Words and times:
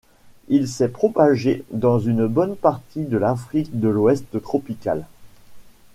Il 0.47 0.67
s'est 0.67 0.87
propagé 0.89 1.63
dans 1.69 1.99
une 1.99 2.25
bonne 2.25 2.55
partie 2.55 3.03
de 3.05 3.17
l'Afrique 3.19 3.79
de 3.79 3.87
l'ouest 3.87 4.41
tropicale. 4.41 5.05